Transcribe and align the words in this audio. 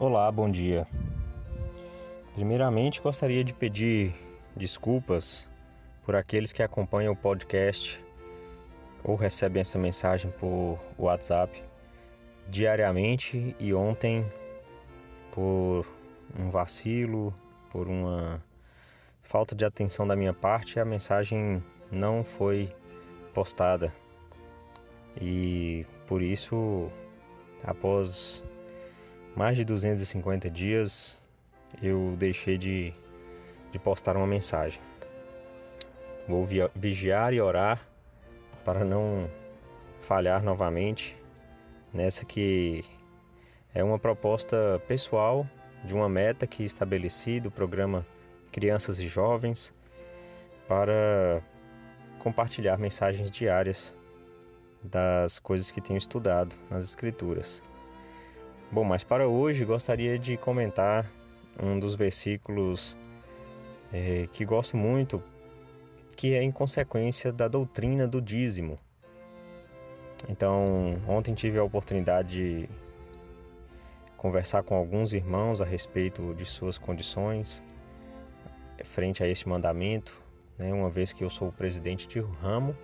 Olá, 0.00 0.32
bom 0.32 0.50
dia. 0.50 0.88
Primeiramente, 2.34 3.02
gostaria 3.02 3.44
de 3.44 3.52
pedir 3.52 4.14
desculpas 4.56 5.46
por 6.06 6.16
aqueles 6.16 6.54
que 6.54 6.62
acompanham 6.62 7.12
o 7.12 7.16
podcast 7.16 8.02
ou 9.04 9.14
recebem 9.14 9.60
essa 9.60 9.78
mensagem 9.78 10.30
por 10.40 10.78
WhatsApp 10.98 11.62
diariamente 12.48 13.54
e 13.60 13.74
ontem 13.74 14.24
por 15.32 15.84
um 16.34 16.48
vacilo, 16.48 17.34
por 17.70 17.86
uma 17.86 18.42
falta 19.22 19.54
de 19.54 19.66
atenção 19.66 20.06
da 20.06 20.16
minha 20.16 20.32
parte, 20.32 20.80
a 20.80 20.84
mensagem 20.86 21.62
não 21.92 22.24
foi 22.24 22.74
postada. 23.34 23.92
E 25.20 25.84
por 26.06 26.22
isso, 26.22 26.90
após 27.62 28.42
mais 29.34 29.56
de 29.56 29.64
250 29.64 30.50
dias 30.50 31.20
eu 31.82 32.14
deixei 32.18 32.58
de, 32.58 32.92
de 33.70 33.78
postar 33.78 34.16
uma 34.16 34.26
mensagem. 34.26 34.80
Vou 36.28 36.46
vigiar 36.74 37.32
e 37.32 37.40
orar 37.40 37.80
para 38.64 38.84
não 38.84 39.28
falhar 40.00 40.42
novamente 40.42 41.16
nessa 41.92 42.24
que 42.24 42.84
é 43.74 43.82
uma 43.82 43.98
proposta 43.98 44.80
pessoal 44.86 45.46
de 45.84 45.94
uma 45.94 46.08
meta 46.08 46.46
que 46.46 46.64
estabeleci 46.64 47.40
do 47.40 47.50
programa 47.50 48.06
Crianças 48.52 48.98
e 48.98 49.08
Jovens 49.08 49.72
para 50.68 51.42
compartilhar 52.18 52.78
mensagens 52.78 53.30
diárias 53.30 53.96
das 54.82 55.38
coisas 55.38 55.70
que 55.70 55.80
tenho 55.80 55.98
estudado 55.98 56.54
nas 56.70 56.84
Escrituras. 56.84 57.62
Bom, 58.72 58.84
mas 58.84 59.02
para 59.02 59.26
hoje 59.26 59.64
gostaria 59.64 60.16
de 60.16 60.36
comentar 60.36 61.10
um 61.60 61.76
dos 61.80 61.96
versículos 61.96 62.96
é, 63.92 64.28
que 64.32 64.44
gosto 64.44 64.76
muito, 64.76 65.20
que 66.16 66.34
é 66.34 66.42
em 66.44 66.52
consequência 66.52 67.32
da 67.32 67.48
doutrina 67.48 68.06
do 68.06 68.22
dízimo. 68.22 68.78
Então, 70.28 71.02
ontem 71.08 71.34
tive 71.34 71.58
a 71.58 71.64
oportunidade 71.64 72.28
de 72.28 72.68
conversar 74.16 74.62
com 74.62 74.76
alguns 74.76 75.12
irmãos 75.12 75.60
a 75.60 75.64
respeito 75.64 76.32
de 76.34 76.44
suas 76.44 76.78
condições 76.78 77.64
frente 78.84 79.20
a 79.20 79.26
esse 79.26 79.48
mandamento, 79.48 80.16
né, 80.56 80.72
uma 80.72 80.90
vez 80.90 81.12
que 81.12 81.24
eu 81.24 81.30
sou 81.30 81.48
o 81.48 81.52
presidente 81.52 82.06
de 82.06 82.20
ramo 82.20 82.76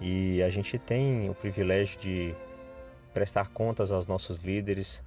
e 0.00 0.42
a 0.42 0.48
gente 0.48 0.78
tem 0.78 1.28
o 1.28 1.34
privilégio 1.34 2.00
de 2.00 2.34
prestar 3.12 3.50
contas 3.50 3.92
aos 3.92 4.06
nossos 4.06 4.38
líderes 4.38 5.02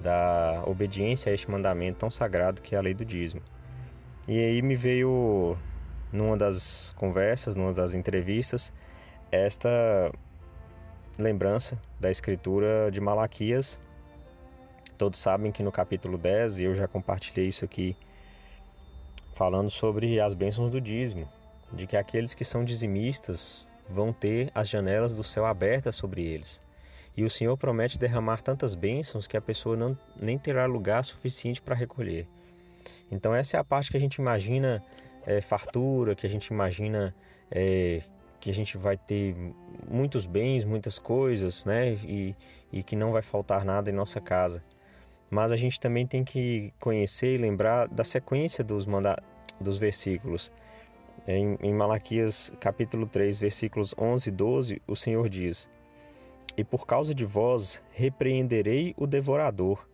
da 0.00 0.62
obediência 0.66 1.30
a 1.30 1.34
este 1.34 1.50
mandamento 1.50 1.98
tão 1.98 2.10
sagrado 2.10 2.62
que 2.62 2.74
é 2.74 2.78
a 2.78 2.80
lei 2.80 2.94
do 2.94 3.04
dízimo. 3.04 3.42
E 4.28 4.38
aí 4.38 4.62
me 4.62 4.74
veio 4.74 5.56
numa 6.12 6.36
das 6.36 6.94
conversas, 6.96 7.54
numa 7.54 7.72
das 7.72 7.94
entrevistas, 7.94 8.72
esta 9.30 10.10
lembrança 11.18 11.80
da 11.98 12.10
escritura 12.10 12.90
de 12.90 13.00
Malaquias. 13.00 13.80
Todos 14.98 15.20
sabem 15.20 15.52
que 15.52 15.62
no 15.62 15.70
capítulo 15.70 16.16
10, 16.16 16.58
e 16.58 16.64
eu 16.64 16.74
já 16.74 16.88
compartilhei 16.88 17.48
isso 17.48 17.64
aqui, 17.64 17.96
falando 19.34 19.70
sobre 19.70 20.20
as 20.20 20.34
bênçãos 20.34 20.70
do 20.70 20.80
dízimo, 20.80 21.28
de 21.72 21.86
que 21.86 21.96
aqueles 21.96 22.34
que 22.34 22.44
são 22.44 22.64
dizimistas 22.64 23.66
vão 23.88 24.12
ter 24.12 24.50
as 24.54 24.68
janelas 24.68 25.14
do 25.14 25.22
céu 25.22 25.44
abertas 25.44 25.94
sobre 25.96 26.22
eles. 26.22 26.60
E 27.16 27.24
o 27.24 27.30
Senhor 27.30 27.56
promete 27.56 27.98
derramar 27.98 28.42
tantas 28.42 28.74
bênçãos 28.74 29.26
que 29.26 29.36
a 29.36 29.40
pessoa 29.40 29.76
não, 29.76 29.96
nem 30.20 30.36
terá 30.36 30.66
lugar 30.66 31.04
suficiente 31.04 31.62
para 31.62 31.74
recolher. 31.74 32.28
Então, 33.10 33.34
essa 33.34 33.56
é 33.56 33.60
a 33.60 33.64
parte 33.64 33.90
que 33.90 33.96
a 33.96 34.00
gente 34.00 34.16
imagina 34.16 34.84
é, 35.24 35.40
fartura, 35.40 36.14
que 36.14 36.26
a 36.26 36.30
gente 36.30 36.48
imagina 36.48 37.14
é, 37.50 38.02
que 38.38 38.50
a 38.50 38.54
gente 38.54 38.76
vai 38.76 38.96
ter 38.96 39.34
muitos 39.88 40.26
bens, 40.26 40.64
muitas 40.64 40.98
coisas, 40.98 41.64
né? 41.64 41.94
E, 42.04 42.34
e 42.72 42.82
que 42.82 42.94
não 42.94 43.12
vai 43.12 43.22
faltar 43.22 43.64
nada 43.64 43.90
em 43.90 43.92
nossa 43.92 44.20
casa. 44.20 44.62
Mas 45.30 45.50
a 45.50 45.56
gente 45.56 45.80
também 45.80 46.06
tem 46.06 46.22
que 46.22 46.72
conhecer 46.78 47.34
e 47.34 47.38
lembrar 47.38 47.88
da 47.88 48.04
sequência 48.04 48.62
dos, 48.62 48.86
manda 48.86 49.16
dos 49.60 49.78
versículos. 49.78 50.52
Em, 51.26 51.58
em 51.60 51.74
Malaquias 51.74 52.52
capítulo 52.60 53.06
3, 53.06 53.38
versículos 53.38 53.94
11 53.98 54.28
e 54.28 54.32
12, 54.32 54.82
o 54.86 54.94
Senhor 54.94 55.28
diz: 55.28 55.68
e 56.56 56.64
por 56.64 56.86
causa 56.86 57.14
de 57.14 57.24
vós 57.24 57.82
repreenderei 57.90 58.94
o 58.96 59.06
devorador, 59.06 59.86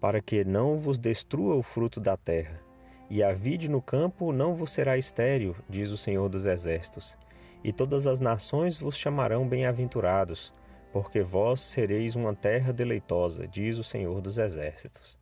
para 0.00 0.20
que 0.20 0.44
não 0.44 0.78
vos 0.78 0.98
destrua 0.98 1.54
o 1.54 1.62
fruto 1.62 2.00
da 2.00 2.16
terra. 2.16 2.60
E 3.08 3.22
a 3.22 3.32
vide 3.32 3.68
no 3.68 3.82
campo 3.82 4.32
não 4.32 4.54
vos 4.54 4.70
será 4.70 4.96
estéril, 4.96 5.56
diz 5.68 5.90
o 5.90 5.96
Senhor 5.96 6.28
dos 6.28 6.46
Exércitos. 6.46 7.16
E 7.64 7.72
todas 7.72 8.06
as 8.06 8.20
nações 8.20 8.78
vos 8.78 8.96
chamarão 8.96 9.46
bem-aventurados, 9.48 10.54
porque 10.92 11.22
vós 11.22 11.60
sereis 11.60 12.14
uma 12.14 12.34
terra 12.34 12.72
deleitosa, 12.72 13.46
diz 13.46 13.78
o 13.78 13.84
Senhor 13.84 14.20
dos 14.20 14.38
Exércitos. 14.38 15.18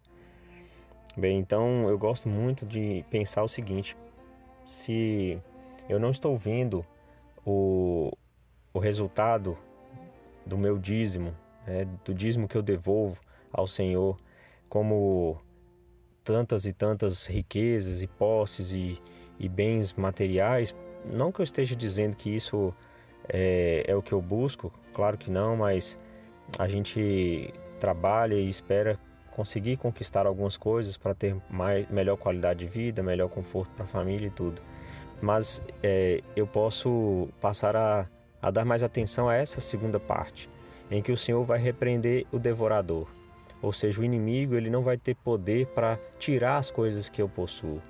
Bem, 1.16 1.38
então 1.38 1.88
eu 1.88 1.98
gosto 1.98 2.28
muito 2.28 2.64
de 2.64 3.04
pensar 3.10 3.42
o 3.42 3.48
seguinte: 3.48 3.96
se 4.64 5.38
eu 5.88 5.98
não 5.98 6.10
estou 6.10 6.36
vendo 6.36 6.84
o, 7.44 8.12
o 8.72 8.78
resultado 8.78 9.58
do 10.48 10.56
meu 10.56 10.78
dízimo, 10.78 11.34
né, 11.66 11.86
do 12.04 12.14
dízimo 12.14 12.48
que 12.48 12.56
eu 12.56 12.62
devolvo 12.62 13.18
ao 13.52 13.66
Senhor, 13.66 14.16
como 14.68 15.40
tantas 16.24 16.64
e 16.64 16.72
tantas 16.72 17.26
riquezas 17.26 18.02
e 18.02 18.06
posses 18.06 18.72
e, 18.72 19.00
e 19.38 19.48
bens 19.48 19.92
materiais. 19.94 20.74
Não 21.04 21.30
que 21.30 21.40
eu 21.40 21.44
esteja 21.44 21.76
dizendo 21.76 22.16
que 22.16 22.34
isso 22.34 22.74
é, 23.28 23.84
é 23.86 23.94
o 23.94 24.02
que 24.02 24.12
eu 24.12 24.20
busco, 24.20 24.72
claro 24.92 25.16
que 25.16 25.30
não, 25.30 25.56
mas 25.56 25.98
a 26.58 26.66
gente 26.66 27.52
trabalha 27.78 28.34
e 28.34 28.48
espera 28.48 28.98
conseguir 29.30 29.76
conquistar 29.76 30.26
algumas 30.26 30.56
coisas 30.56 30.96
para 30.96 31.14
ter 31.14 31.36
mais, 31.48 31.88
melhor 31.88 32.16
qualidade 32.16 32.60
de 32.60 32.66
vida, 32.66 33.02
melhor 33.02 33.28
conforto 33.28 33.70
para 33.70 33.84
a 33.84 33.86
família 33.86 34.26
e 34.26 34.30
tudo. 34.30 34.60
Mas 35.20 35.62
é, 35.82 36.22
eu 36.34 36.46
posso 36.46 37.28
passar 37.40 37.76
a 37.76 38.06
a 38.40 38.50
dar 38.50 38.64
mais 38.64 38.82
atenção 38.82 39.28
a 39.28 39.34
essa 39.34 39.60
segunda 39.60 39.98
parte, 39.98 40.48
em 40.90 41.02
que 41.02 41.12
o 41.12 41.16
Senhor 41.16 41.42
vai 41.44 41.58
repreender 41.58 42.26
o 42.32 42.38
devorador. 42.38 43.06
Ou 43.60 43.72
seja, 43.72 44.00
o 44.00 44.04
inimigo 44.04 44.54
ele 44.54 44.70
não 44.70 44.82
vai 44.82 44.96
ter 44.96 45.16
poder 45.16 45.66
para 45.68 45.98
tirar 46.18 46.58
as 46.58 46.70
coisas 46.70 47.08
que 47.08 47.20
eu 47.20 47.28
possuo. 47.28 47.82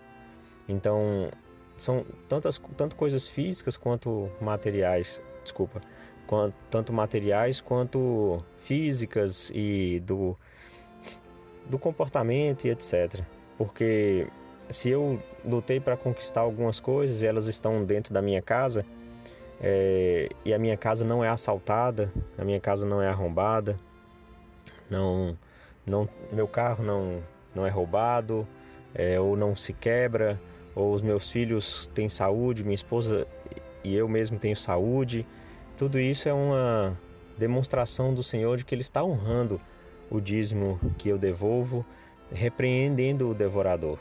Então, 0.69 1.31
são 1.77 2.05
tantas 2.29 2.61
tanto 2.77 2.97
coisas 2.97 3.29
físicas 3.29 3.77
quanto 3.77 4.31
materiais, 4.41 5.23
desculpa, 5.43 5.81
quanto, 6.27 6.55
tanto 6.71 6.93
materiais 6.93 7.61
quanto 7.61 8.39
físicas 8.59 9.51
e 9.55 10.01
do 10.01 10.37
do 11.69 11.79
comportamento 11.79 12.65
e 12.65 12.71
etc. 12.71 13.23
Porque 13.59 14.27
se 14.71 14.89
eu 14.89 15.23
lutei 15.45 15.79
para 15.79 15.97
conquistar 15.97 16.41
algumas 16.41 16.81
coisas 16.81 17.23
e 17.23 17.27
elas 17.27 17.47
estão 17.47 17.85
dentro 17.85 18.13
da 18.13 18.23
minha 18.23 18.41
casa, 18.41 18.85
é, 19.61 20.29
e 20.45 20.55
a 20.55 20.59
minha 20.59 20.77
casa 20.77 21.05
não 21.05 21.25
é 21.25 21.29
assaltada, 21.29 22.13
a 22.37 22.45
minha 22.45 22.61
casa 22.61 22.87
não 22.87 23.03
é 23.03 23.09
arrombada, 23.09 23.77
não, 24.89 25.37
não, 25.85 26.09
meu 26.33 26.47
carro 26.47 26.85
não, 26.85 27.23
não 27.55 27.67
é 27.67 27.71
roubado, 27.71 28.47
é, 28.95 29.19
ou 29.19 29.37
não 29.37 29.57
se 29.57 29.73
quebra, 29.73 30.41
ou 30.75 30.93
os 30.93 31.03
meus 31.03 31.31
filhos 31.31 31.91
têm 31.95 32.09
saúde, 32.09 32.63
minha 32.63 32.75
esposa 32.75 33.27
e 33.83 33.95
eu 33.95 34.09
mesmo 34.09 34.39
tenho 34.39 34.57
saúde. 34.57 35.27
Tudo 35.77 35.99
isso 35.99 36.29
é 36.29 36.33
uma 36.33 36.97
demonstração 37.37 38.15
do 38.15 38.23
Senhor 38.23 38.57
de 38.57 38.65
que 38.65 38.75
Ele 38.75 38.83
está 38.83 39.03
honrando 39.03 39.61
o 40.11 40.21
dízimo 40.21 40.81
que 40.97 41.09
eu 41.09 41.19
devolvo, 41.19 41.85
repreendendo 42.33 43.29
o 43.31 43.35
devorador. 43.35 43.99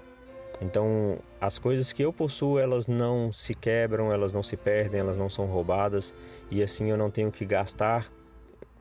Então, 0.59 1.19
as 1.39 1.59
coisas 1.59 1.93
que 1.93 2.03
eu 2.03 2.11
possuo, 2.11 2.57
elas 2.57 2.87
não 2.87 3.31
se 3.31 3.53
quebram, 3.53 4.11
elas 4.11 4.33
não 4.33 4.41
se 4.41 4.57
perdem, 4.57 4.99
elas 4.99 5.15
não 5.15 5.29
são 5.29 5.45
roubadas, 5.45 6.15
e 6.49 6.63
assim 6.63 6.89
eu 6.89 6.97
não 6.97 7.11
tenho 7.11 7.31
que 7.31 7.45
gastar 7.45 8.11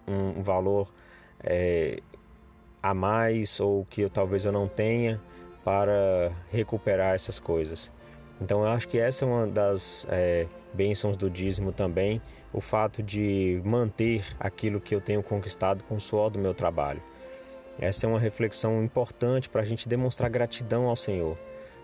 um 0.08 0.40
valor 0.43 0.90
é, 1.43 2.00
a 2.82 2.94
mais 2.94 3.61
ou 3.61 3.84
que 3.90 4.02
eu, 4.02 4.11
talvez 4.11 4.46
eu 4.46 4.52
não 4.52 4.69
tenha 4.69 5.20
para 5.62 6.32
recuperar 6.50 7.14
essas 7.14 7.38
coisas. 7.38 7.93
Então, 8.40 8.62
eu 8.62 8.69
acho 8.69 8.88
que 8.88 8.99
essa 8.99 9.25
é 9.25 9.28
uma 9.28 9.46
das 9.46 10.06
é, 10.08 10.46
bênçãos 10.73 11.17
do 11.17 11.28
dízimo 11.28 11.73
também, 11.73 12.23
o 12.52 12.61
fato 12.61 13.02
de 13.02 13.61
manter 13.64 14.25
aquilo 14.40 14.81
que 14.81 14.94
eu 14.94 15.00
tenho 15.00 15.23
conquistado 15.23 15.84
com 15.84 15.96
o 15.96 16.00
suor 16.00 16.31
do 16.31 16.38
meu 16.38 16.55
trabalho. 16.55 17.02
Essa 17.78 18.06
é 18.06 18.08
uma 18.08 18.19
reflexão 18.19 18.82
importante 18.82 19.49
para 19.50 19.61
a 19.61 19.64
gente 19.64 19.87
demonstrar 19.87 20.31
gratidão 20.31 20.87
ao 20.87 20.96
Senhor 20.96 21.37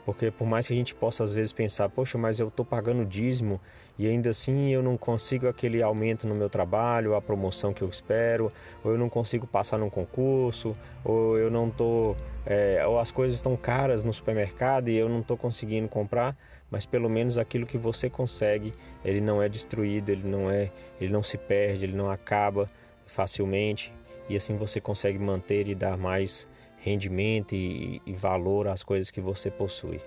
Porque 0.04 0.30
por 0.30 0.46
mais 0.46 0.66
que 0.66 0.72
a 0.72 0.76
gente 0.76 0.94
possa 0.94 1.22
às 1.22 1.32
vezes 1.32 1.52
pensar, 1.52 1.88
poxa, 1.88 2.18
mas 2.18 2.40
eu 2.40 2.48
estou 2.48 2.64
pagando 2.64 3.04
dízimo 3.04 3.60
e 3.98 4.06
ainda 4.06 4.30
assim 4.30 4.70
eu 4.70 4.82
não 4.82 4.96
consigo 4.96 5.46
aquele 5.46 5.82
aumento 5.82 6.26
no 6.26 6.34
meu 6.34 6.48
trabalho, 6.48 7.14
a 7.14 7.22
promoção 7.22 7.72
que 7.72 7.82
eu 7.82 7.88
espero, 7.88 8.52
ou 8.82 8.92
eu 8.92 8.98
não 8.98 9.08
consigo 9.08 9.46
passar 9.46 9.78
num 9.78 9.90
concurso, 9.90 10.76
ou 11.04 11.38
eu 11.38 11.50
não 11.50 11.68
estou, 11.68 12.16
é, 12.44 12.84
ou 12.86 12.98
as 12.98 13.10
coisas 13.12 13.36
estão 13.36 13.56
caras 13.56 14.02
no 14.02 14.12
supermercado 14.12 14.88
e 14.88 14.96
eu 14.96 15.08
não 15.08 15.20
estou 15.20 15.36
conseguindo 15.36 15.88
comprar, 15.88 16.36
mas 16.70 16.84
pelo 16.84 17.08
menos 17.08 17.38
aquilo 17.38 17.66
que 17.66 17.78
você 17.78 18.10
consegue, 18.10 18.72
ele 19.04 19.20
não 19.20 19.42
é 19.42 19.48
destruído, 19.48 20.10
ele 20.10 20.26
não 20.26 20.50
é, 20.50 20.70
ele 21.00 21.12
não 21.12 21.22
se 21.22 21.38
perde, 21.38 21.84
ele 21.84 21.96
não 21.96 22.10
acaba 22.10 22.68
facilmente. 23.06 23.92
E 24.28 24.36
assim 24.36 24.56
você 24.56 24.80
consegue 24.80 25.18
manter 25.18 25.68
e 25.68 25.74
dar 25.74 25.98
mais 25.98 26.48
rendimento 26.82 27.54
e, 27.54 28.02
e 28.04 28.12
valor 28.12 28.66
às 28.66 28.82
coisas 28.82 29.10
que 29.10 29.20
você 29.20 29.50
possui. 29.50 30.00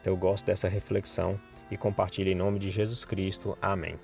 Então 0.00 0.12
eu 0.12 0.16
gosto 0.16 0.46
dessa 0.46 0.68
reflexão 0.68 1.38
e 1.70 1.76
compartilho 1.76 2.30
em 2.30 2.34
nome 2.34 2.58
de 2.58 2.70
Jesus 2.70 3.04
Cristo. 3.04 3.58
Amém. 3.60 3.98